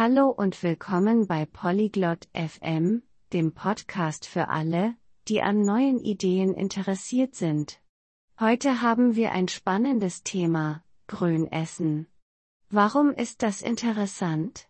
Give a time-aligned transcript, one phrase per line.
[0.00, 3.02] Hallo und willkommen bei Polyglot FM,
[3.32, 4.94] dem Podcast für alle,
[5.26, 7.80] die an neuen Ideen interessiert sind.
[8.38, 12.06] Heute haben wir ein spannendes Thema, Grünessen.
[12.70, 14.68] Warum ist das interessant?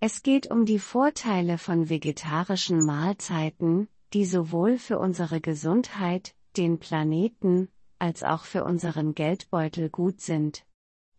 [0.00, 7.68] Es geht um die Vorteile von vegetarischen Mahlzeiten, die sowohl für unsere Gesundheit, den Planeten,
[8.00, 10.66] als auch für unseren Geldbeutel gut sind.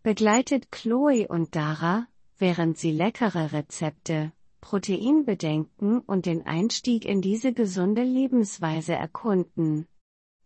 [0.03, 4.31] Begleitet Chloe und Dara, während sie leckere Rezepte,
[4.61, 9.87] Proteinbedenken und den Einstieg in diese gesunde Lebensweise erkunden.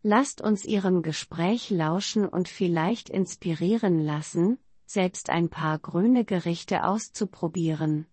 [0.02, 8.08] Lasst uns Ihrem Gespräch lauschen und vielleicht inspirieren lassen, selbst ein paar grüne Gerichte auszuprobieren.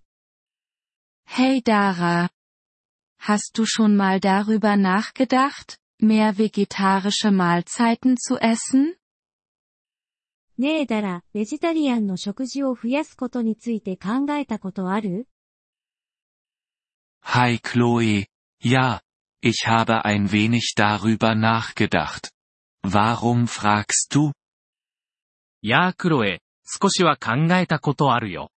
[1.24, 2.28] Hey Dara.
[3.18, 8.94] Hast du schon mal darüber nachgedacht, mehr vegetarische Mahlzeiten zu essen?
[10.57, 15.27] ねえだら、ベジタリアンの食事を増やすことについて考えたことある
[17.23, 18.27] Hi Chloe,
[18.63, 19.01] ja,
[19.41, 22.31] ich habe ein wenig darüber nachgedacht.
[22.83, 24.33] Warum fragst du?
[25.63, 28.49] やあクロエ、少しは考えたことあるよ。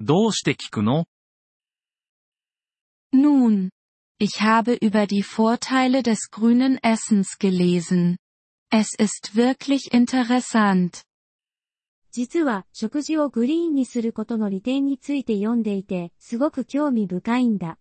[0.00, 1.06] どうして聞くの
[3.14, 3.70] Nun,
[4.18, 8.16] ich habe über die Vorteile des grünen Essens gelesen.
[8.70, 11.04] Es ist wirklich interessant.
[12.12, 17.78] 実は、食事をグリーンにすることの利点について読んでいて、すごく興味深いんだ。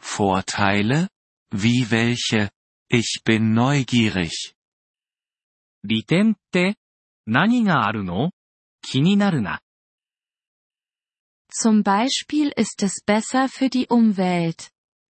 [0.00, 1.08] Vorteile?
[1.52, 2.50] Wie welche?
[2.88, 4.54] Ich bin neugierig.
[5.82, 6.76] 利点って
[7.26, 8.30] 何があるの
[8.82, 9.60] 気になるな。
[11.48, 14.70] Zum Beispiel ist es besser für die Umwelt.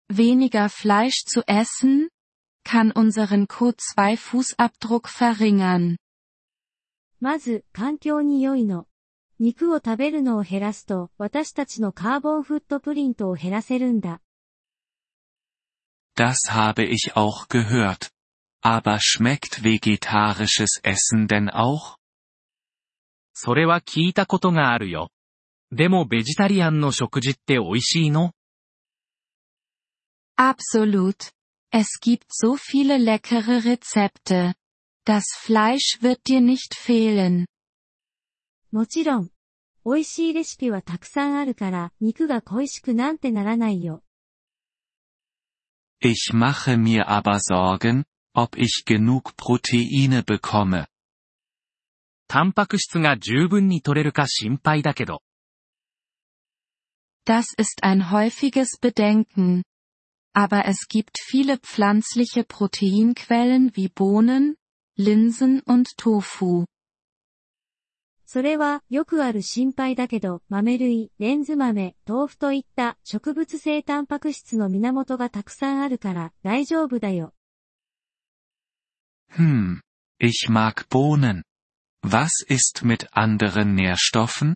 [0.08, 2.08] Weniger Fleisch zu essen,
[2.64, 5.96] kann unseren CO2-Fußabdruck verringern.
[7.19, 8.87] まず、環境に良いの。
[9.39, 14.21] 肉を食べるのを減らすと、私たちのカーボンフットプリントを減らせるんだ。
[16.15, 18.09] Das habe ich auch gehört.
[18.63, 21.97] Aber schmeckt vegetarisches Essen denn auch?
[23.33, 25.11] それは聞いたことがあるよ。
[25.71, 28.31] でもベジタリアンの食事って美味しいの
[30.39, 31.31] Absolut.
[31.71, 34.55] Es gibt so viele leckere Rezepte.
[35.06, 37.46] Das Fleisch wird dir nicht fehlen.
[38.70, 39.30] もちろん。
[39.84, 44.02] 美味しいレシピはたくさんあるから、肉が恋しくなんてならないよ。
[46.00, 48.04] Ich mache mir aber Sorgen,
[48.34, 50.86] ob ich genug Proteine bekomme.
[52.28, 55.22] タンパク質が十分に取れるか心配だけど。
[57.26, 59.62] Das ist ein häufiges Bedenken.
[60.34, 64.56] Aber es gibt viele pflanzliche Proteinquellen wie Bohnen,
[64.99, 66.65] Linsen und Tofu.
[68.25, 77.33] それは、よくある心配だけど、豆類、レンズ豆、豆腐といった植物性タンパク質の源がたくさんあるから、大丈夫だよ。
[79.33, 79.81] Hm,
[80.19, 81.43] ich mag Bohnen.
[82.03, 84.55] Was ist mit anderen Nährstoffen?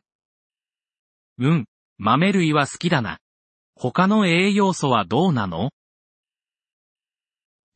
[1.37, 1.65] うん、
[1.99, 3.19] 豆類は好きだな。
[3.75, 5.69] 他の栄養素はどうなの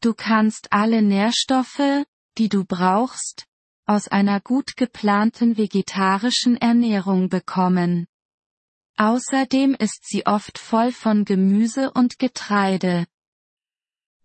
[0.01, 2.05] Du kannst alle Nährstoffe,
[2.38, 3.46] die du brauchst,
[3.86, 8.06] aus einer gut geplanten vegetarischen Ernährung bekommen.
[8.96, 13.06] Außerdem ist sie oft voll von Gemüse und Getreide.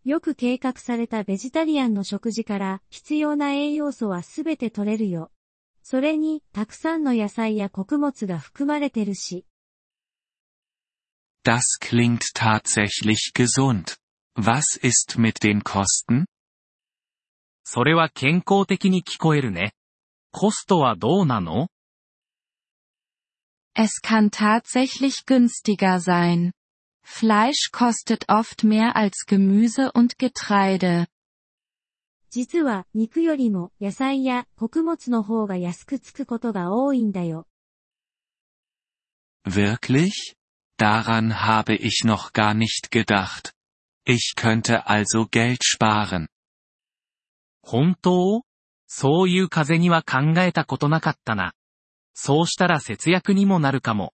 [0.03, 5.31] よく計画されたベジタリアンの食事から必要な栄養素はすべて取れるよ。
[5.81, 9.47] それに、たくさんの野菜や穀物が含まれてるし。
[11.44, 13.97] Das klingt tatsächlich gesund.
[14.35, 16.25] Was ist mit den Kosten?
[17.63, 19.73] それは健康的に聞こえるね。
[20.31, 21.67] コストはどうなの
[23.75, 26.53] Es kann tatsächlich günstiger sein.
[27.03, 31.07] Fleisch kostet oft mehr als Gemüse und Getreide.
[32.31, 37.47] 実は、肉よりも野菜や穀物の方が安くつくことが多いんだよ。
[39.45, 40.36] Wirklich?
[40.77, 43.53] Daran habe ich noch gar nicht gedacht.
[44.06, 46.27] Ich könnte also Geld sparen.
[47.62, 48.42] 本当
[48.86, 51.54] そういう風には考えたことなかったな。
[52.14, 54.12] そうしたら節約にもなるかも。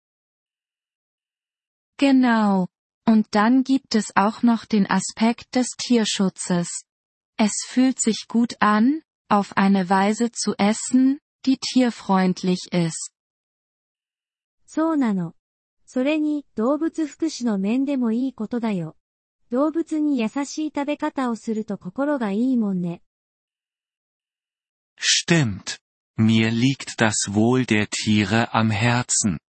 [1.98, 2.68] Genau.
[3.06, 6.86] Und dann gibt es auch noch den Aspekt des Tierschutzes.
[7.36, 13.12] Es fühlt sich gut an, auf eine Weise zu essen, die tierfreundlich ist.
[14.66, 15.34] そうなの。
[15.84, 18.96] それに、動物福祉の面でもいいことだよ。
[19.50, 23.02] 動物に優しい食べ方をすると心がいいもんね。
[25.31, 25.79] Stimmt.
[26.18, 29.39] Mir liegt das Wohl der Tiere am Herzen.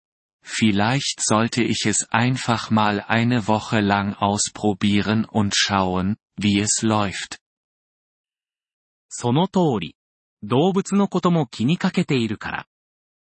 [0.40, 7.40] Vielleicht sollte ich es einfach mal eine Woche lang ausprobieren und schauen, wie es läuft.
[9.10, 9.96] その通り。
[10.44, 12.66] 動物のことも気にかけているから。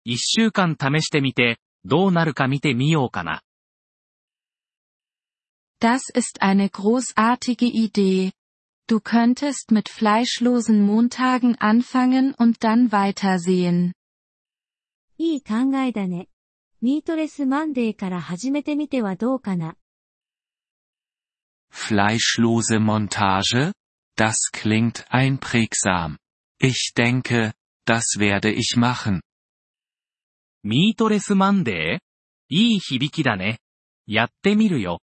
[0.03, 3.43] 一週間試してみて、どうなるか見てみようかな。
[5.79, 8.33] Das ist eine großartige Idee.
[8.89, 13.93] Du könntest mit fleischlosen Montagen anfangen und dann weitersehen.
[15.17, 16.27] いい考えだね。
[16.81, 19.75] ミートレスマンデーから始めてみてはどうかな。
[21.71, 23.73] Fleischlose Montage?
[24.15, 26.17] Das klingt einprägsam.
[26.59, 27.53] Ich denke,
[27.85, 29.21] das werde ich machen.
[30.63, 32.03] ミートレスマンデー
[32.49, 33.59] いい響きだね。
[34.05, 35.01] やってみるよ。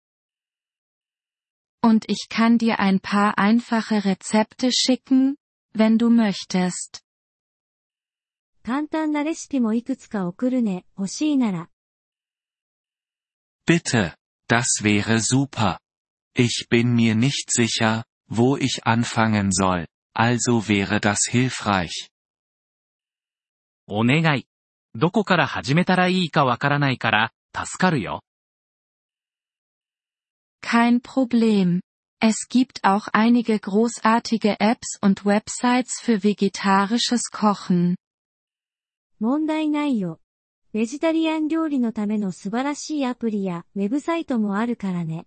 [1.83, 5.37] Und ich kann dir ein paar einfache Rezepte schicken,
[5.73, 7.03] wenn du möchtest.
[8.65, 11.69] 簡単なレシピもいくつか送るね、欲しいなら。
[13.65, 14.17] Bitte,
[14.49, 15.79] das wäre super.
[16.35, 22.11] Ich bin mir nicht sicher, wo ich anfangen soll, also wäre das hilfreich.
[23.87, 24.49] お願い。
[24.97, 28.25] どこから始めたらいいかわからないから、助かるよ。
[30.63, 31.81] Kein Problem.
[32.21, 37.97] Es gibt auch einige großartige Apps und Websites für vegetarisches Kochen.
[39.19, 40.21] 問題ないよ。
[40.73, 45.27] ベジタリアン料理のための素晴らしいアプリやウェブサイトもあるからね。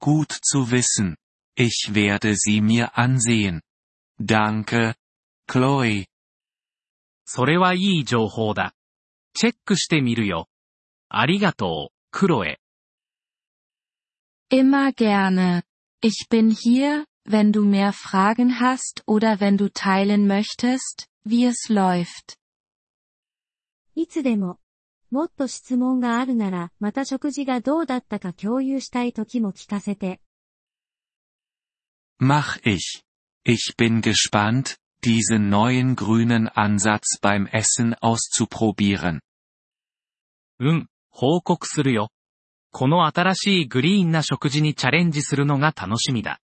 [0.00, 1.16] Gut zu wissen.
[1.56, 3.60] Ich werde sie mir ansehen.
[4.18, 4.94] Danke,
[5.46, 6.06] Chloe.
[7.24, 8.74] それはいい情報だ。
[9.34, 10.48] チェックしてみるよ。
[11.08, 12.58] ありがとう、クロエ。
[14.50, 15.62] Immer gerne.
[16.00, 21.68] Ich bin hier, wenn du mehr Fragen hast oder wenn du teilen möchtest, wie es
[21.68, 22.36] läuft.
[23.94, 24.58] いつでも。
[25.10, 30.20] もっと質問があるなら、また食事がどうだったか共有したい時も聞かせて。
[32.18, 33.02] Mach ich.
[33.44, 39.20] Ich bin gespannt, diesen neuen grünen Ansatz beim Essen auszuprobieren.
[40.58, 42.08] うん、報告するよ。
[42.79, 46.39] この新しいグリーンな食事にチャレンジするのが楽しみだ。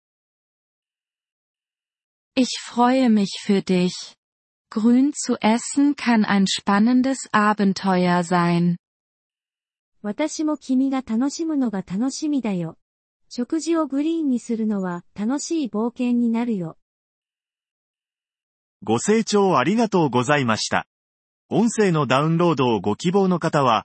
[2.35, 4.17] Ich freue mich für dich.
[4.71, 8.77] Grün zu essen kann ein spannendes Abenteuer sein.
[10.01, 12.79] 私も君が楽しむのが楽しみだよ。
[13.29, 16.79] 食事をグリーンにするのは楽しい冒険になるよ。
[18.83, 20.87] ご清聴ありがとうございました。
[21.51, 23.85] 音声のダウンロードをご希望の方は、